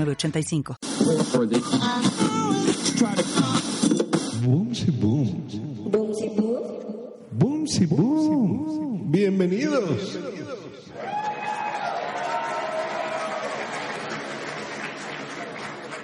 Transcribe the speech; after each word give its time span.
8985. 0.00 0.76
Boomsy 4.42 4.90
boom. 4.90 5.48
Boom. 7.32 7.66
Boom. 7.88 9.10
Bienvenidos. 9.12 10.18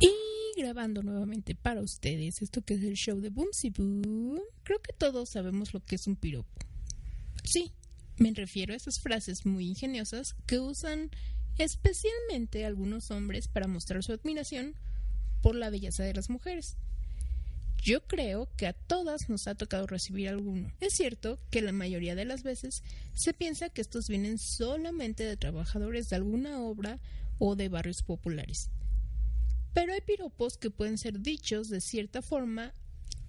Y 0.00 0.60
grabando 0.60 1.02
nuevamente 1.02 1.54
para 1.54 1.82
ustedes 1.82 2.40
esto 2.40 2.62
que 2.62 2.74
es 2.74 2.82
el 2.82 2.94
show 2.94 3.20
de 3.20 3.28
Boomsy 3.28 3.70
Boom. 3.70 4.40
Creo 4.62 4.80
que 4.80 4.92
todos 4.94 5.30
sabemos 5.30 5.74
lo 5.74 5.80
que 5.80 5.96
es 5.96 6.06
un 6.06 6.16
piropo. 6.16 6.48
Sí, 7.44 7.72
me 8.16 8.32
refiero 8.32 8.72
a 8.72 8.76
esas 8.76 9.00
frases 9.02 9.44
muy 9.44 9.68
ingeniosas 9.68 10.34
que 10.46 10.58
usan 10.58 11.10
especialmente 11.58 12.64
algunos 12.64 13.10
hombres 13.10 13.48
para 13.48 13.66
mostrar 13.66 14.02
su 14.02 14.12
admiración 14.12 14.74
por 15.42 15.54
la 15.54 15.70
belleza 15.70 16.02
de 16.04 16.14
las 16.14 16.30
mujeres. 16.30 16.76
Yo 17.84 18.06
creo 18.06 18.48
que 18.56 18.66
a 18.66 18.72
todas 18.72 19.28
nos 19.28 19.46
ha 19.46 19.54
tocado 19.54 19.86
recibir 19.86 20.30
alguno. 20.30 20.72
Es 20.80 20.94
cierto 20.94 21.38
que 21.50 21.60
la 21.60 21.72
mayoría 21.72 22.14
de 22.14 22.24
las 22.24 22.42
veces 22.42 22.82
se 23.12 23.34
piensa 23.34 23.68
que 23.68 23.82
estos 23.82 24.08
vienen 24.08 24.38
solamente 24.38 25.22
de 25.24 25.36
trabajadores 25.36 26.08
de 26.08 26.16
alguna 26.16 26.60
obra 26.62 26.98
o 27.38 27.56
de 27.56 27.68
barrios 27.68 28.02
populares. 28.02 28.70
Pero 29.74 29.92
hay 29.92 30.00
piropos 30.00 30.56
que 30.56 30.70
pueden 30.70 30.96
ser 30.96 31.20
dichos 31.20 31.68
de 31.68 31.82
cierta 31.82 32.22
forma 32.22 32.72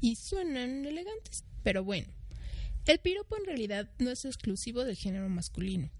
y 0.00 0.16
suenan 0.16 0.84
elegantes. 0.84 1.44
Pero 1.62 1.82
bueno, 1.82 2.08
el 2.84 2.98
piropo 2.98 3.38
en 3.38 3.46
realidad 3.46 3.88
no 3.98 4.10
es 4.10 4.26
exclusivo 4.26 4.84
del 4.84 4.96
género 4.96 5.30
masculino. 5.30 5.90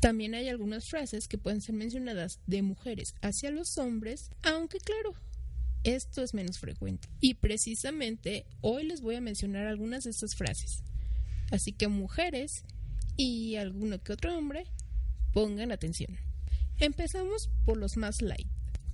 También 0.00 0.34
hay 0.34 0.48
algunas 0.48 0.88
frases 0.88 1.26
que 1.26 1.38
pueden 1.38 1.60
ser 1.60 1.74
mencionadas 1.74 2.40
de 2.46 2.62
mujeres 2.62 3.14
hacia 3.20 3.50
los 3.50 3.78
hombres, 3.78 4.30
aunque 4.42 4.78
claro, 4.78 5.14
esto 5.84 6.22
es 6.22 6.34
menos 6.34 6.58
frecuente. 6.58 7.08
Y 7.20 7.34
precisamente 7.34 8.46
hoy 8.60 8.84
les 8.84 9.00
voy 9.00 9.16
a 9.16 9.20
mencionar 9.20 9.66
algunas 9.66 10.04
de 10.04 10.10
estas 10.10 10.36
frases. 10.36 10.82
Así 11.50 11.72
que 11.72 11.88
mujeres 11.88 12.64
y 13.16 13.56
alguno 13.56 14.00
que 14.02 14.12
otro 14.12 14.36
hombre, 14.36 14.66
pongan 15.32 15.72
atención. 15.72 16.16
Empezamos 16.78 17.50
por 17.64 17.76
los 17.76 17.96
más 17.96 18.22
light. 18.22 18.48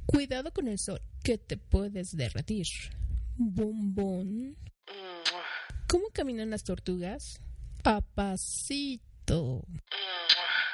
Cuidado 0.06 0.52
con 0.52 0.69
el 0.69 0.78
sol, 0.78 1.00
que 1.22 1.36
te 1.38 1.56
puedes 1.56 2.16
derretir. 2.16 2.66
Bombón. 3.36 4.56
¿Cómo 5.86 6.06
caminan 6.12 6.50
las 6.50 6.64
tortugas? 6.64 7.41
A 7.84 8.00
pasito. 8.00 9.64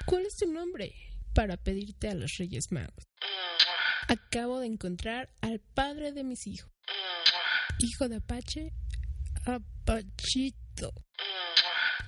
¿Cuál 0.06 0.26
es 0.26 0.36
tu 0.36 0.50
nombre? 0.50 0.94
Para 1.34 1.56
pedirte 1.56 2.08
a 2.08 2.14
los 2.14 2.36
Reyes 2.38 2.72
Magos. 2.72 3.04
Acabo 4.08 4.58
de 4.60 4.66
encontrar 4.66 5.30
al 5.40 5.60
padre 5.60 6.12
de 6.12 6.24
mis 6.24 6.46
hijos. 6.46 6.70
Hijo 7.78 8.08
de 8.08 8.16
Apache, 8.16 8.72
Apachito. 9.44 10.92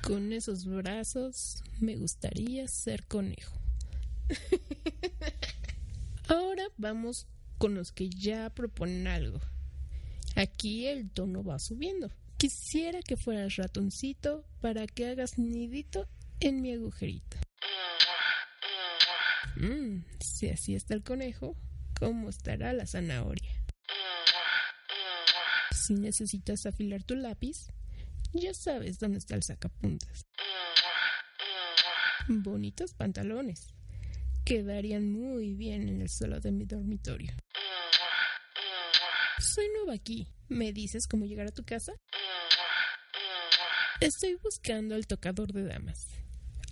Con 0.03 0.33
esos 0.33 0.65
brazos 0.65 1.63
me 1.81 1.97
gustaría 1.97 2.67
ser 2.67 3.07
conejo. 3.07 3.57
Ahora 6.29 6.65
vamos 6.77 7.27
con 7.59 7.75
los 7.75 7.93
que 7.93 8.09
ya 8.11 8.51
proponen 8.51 9.07
algo. 9.07 9.41
Aquí 10.35 10.87
el 10.87 11.11
tono 11.11 11.45
va 11.45 11.59
subiendo. 11.59 12.11
Quisiera 12.37 13.01
que 13.03 13.17
fueras 13.17 13.57
ratoncito 13.57 14.45
para 14.61 14.87
que 14.87 15.07
hagas 15.07 15.39
nidito 15.39 16.09
en 16.41 16.61
mi 16.61 16.73
agujerito. 16.73 17.37
Mmm, 19.63 20.03
si 20.19 20.49
así 20.49 20.75
está 20.75 20.95
el 20.95 21.05
conejo, 21.05 21.57
¿cómo 22.01 22.29
estará 22.29 22.73
la 22.73 22.85
zanahoria? 22.85 23.53
Si 25.71 25.95
necesitas 25.95 26.67
afilar 26.67 27.05
tu 27.05 27.15
lápiz, 27.15 27.69
ya 28.33 28.55
sabes 28.55 28.99
dónde 28.99 29.19
está 29.19 29.37
el 29.37 29.45
sacapuntas. 29.45 30.27
Bonitos 32.27 32.95
pantalones. 32.95 33.69
Quedarían 34.45 35.13
muy 35.13 35.55
bien 35.55 35.89
en 35.89 36.01
el 36.01 36.09
suelo 36.09 36.41
de 36.41 36.51
mi 36.51 36.65
dormitorio. 36.65 37.33
Soy 39.39 39.67
nueva 39.77 39.95
aquí. 39.95 40.27
¿Me 40.49 40.73
dices 40.73 41.07
cómo 41.07 41.25
llegar 41.25 41.47
a 41.47 41.53
tu 41.53 41.63
casa? 41.63 41.93
Estoy 44.01 44.35
buscando 44.43 44.97
el 44.97 45.07
tocador 45.07 45.53
de 45.53 45.63
damas. 45.63 46.09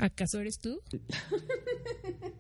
¿Acaso 0.01 0.41
eres 0.41 0.59
tú? 0.59 0.83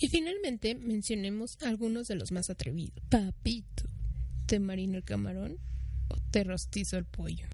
y 0.00 0.08
finalmente 0.08 0.74
mencionemos 0.74 1.58
algunos 1.62 2.08
de 2.08 2.16
los 2.16 2.32
más 2.32 2.50
atrevidos. 2.50 3.02
Papito, 3.08 3.84
¿te 4.46 4.58
marino 4.58 4.98
el 4.98 5.04
camarón 5.04 5.58
o 6.08 6.16
te 6.30 6.44
rostizo 6.44 6.98
el 6.98 7.04
pollo? 7.04 7.46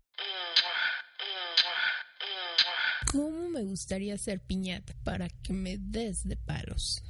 ¿Cómo 3.10 3.48
me 3.48 3.62
gustaría 3.62 4.18
ser 4.18 4.40
piñata 4.40 4.94
para 5.02 5.28
que 5.30 5.54
me 5.54 5.78
des 5.78 6.28
de 6.28 6.36
palos? 6.36 7.02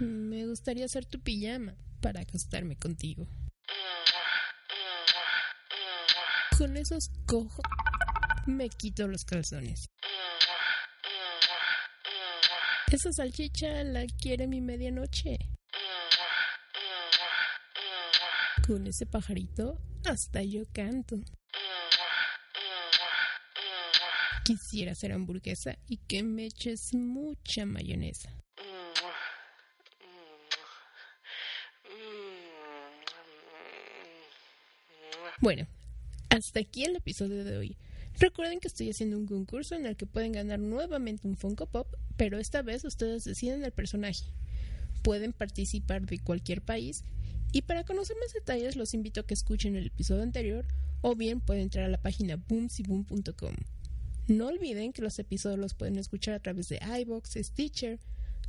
Me 0.00 0.46
gustaría 0.46 0.88
ser 0.88 1.04
tu 1.04 1.20
pijama 1.20 1.76
para 2.00 2.22
acostarme 2.22 2.76
contigo. 2.76 3.28
Con 6.58 6.76
esos 6.76 7.10
cojos 7.26 7.64
me 8.46 8.68
quito 8.68 9.06
los 9.06 9.24
calzones. 9.24 9.88
Esa 12.92 13.12
salchicha 13.12 13.84
la 13.84 14.04
quiere 14.20 14.48
mi 14.48 14.60
medianoche. 14.60 15.38
Con 18.66 18.84
ese 18.88 19.06
pajarito 19.06 19.78
hasta 20.04 20.42
yo 20.42 20.64
canto. 20.72 21.16
Quisiera 24.44 24.92
ser 24.96 25.12
hamburguesa 25.12 25.78
y 25.86 25.98
que 25.98 26.24
me 26.24 26.46
eches 26.46 26.92
mucha 26.92 27.64
mayonesa. 27.64 28.36
Bueno, 35.38 35.68
hasta 36.28 36.58
aquí 36.58 36.84
el 36.84 36.96
episodio 36.96 37.44
de 37.44 37.56
hoy. 37.56 37.76
Recuerden 38.18 38.60
que 38.60 38.68
estoy 38.68 38.90
haciendo 38.90 39.16
un 39.16 39.26
concurso 39.26 39.74
en 39.74 39.86
el 39.86 39.96
que 39.96 40.06
pueden 40.06 40.32
ganar 40.32 40.58
nuevamente 40.58 41.26
un 41.26 41.36
Funko 41.36 41.66
Pop, 41.66 41.94
pero 42.16 42.38
esta 42.38 42.62
vez 42.62 42.84
ustedes 42.84 43.24
deciden 43.24 43.64
el 43.64 43.72
personaje. 43.72 44.24
Pueden 45.02 45.32
participar 45.32 46.04
de 46.06 46.18
cualquier 46.18 46.60
país 46.60 47.04
y 47.52 47.62
para 47.62 47.84
conocer 47.84 48.16
más 48.20 48.32
detalles 48.32 48.76
los 48.76 48.94
invito 48.94 49.20
a 49.20 49.26
que 49.26 49.34
escuchen 49.34 49.76
el 49.76 49.86
episodio 49.86 50.22
anterior 50.22 50.66
o 51.00 51.16
bien 51.16 51.40
pueden 51.40 51.64
entrar 51.64 51.86
a 51.86 51.88
la 51.88 52.00
página 52.00 52.36
boomsyboom.com. 52.36 53.54
No 54.28 54.46
olviden 54.46 54.92
que 54.92 55.02
los 55.02 55.18
episodios 55.18 55.58
los 55.58 55.74
pueden 55.74 55.98
escuchar 55.98 56.34
a 56.34 56.40
través 56.40 56.68
de 56.68 56.78
iBox, 57.00 57.36
Stitcher, 57.42 57.98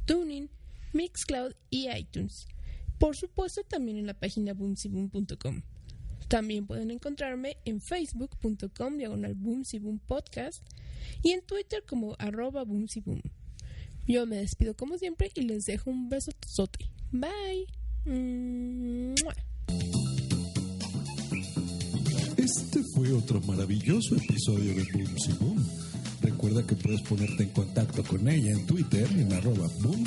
Tuning, 0.05 0.49
Mixcloud 0.93 1.53
y 1.69 1.89
iTunes. 1.89 2.47
Por 2.99 3.15
supuesto 3.15 3.63
también 3.63 3.97
en 3.97 4.05
la 4.05 4.13
página 4.13 4.53
boomsyboom.com. 4.53 5.63
También 6.31 6.65
pueden 6.65 6.89
encontrarme 6.91 7.57
en 7.65 7.81
facebook.com 7.81 8.95
diagonal 8.95 9.35
podcast 10.07 10.65
y 11.21 11.31
en 11.31 11.41
Twitter 11.41 11.83
como 11.85 12.15
arroba 12.19 12.63
boomsyboom. 12.63 13.21
Yo 14.07 14.25
me 14.25 14.37
despido 14.37 14.73
como 14.73 14.97
siempre 14.97 15.29
y 15.35 15.41
les 15.41 15.65
dejo 15.65 15.89
un 15.89 16.07
beso 16.07 16.31
sote. 16.47 16.89
Bye. 17.11 17.67
Este 22.37 22.81
fue 22.95 23.11
otro 23.11 23.41
maravilloso 23.41 24.15
episodio 24.15 24.73
de 24.73 24.85
Boom. 25.37 25.67
Recuerda 26.21 26.65
que 26.65 26.77
puedes 26.77 27.01
ponerte 27.01 27.43
en 27.43 27.49
contacto 27.49 28.05
con 28.05 28.25
ella 28.29 28.51
en 28.51 28.65
Twitter 28.65 29.05
en 29.17 29.33
arroba 29.33 29.67
Boom 29.81 30.05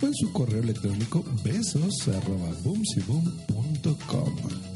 o 0.00 0.06
en 0.06 0.14
su 0.14 0.32
correo 0.32 0.62
electrónico 0.62 1.24
besos 1.42 2.06
arroba 2.06 2.52
boomsyboom.com. 2.62 4.75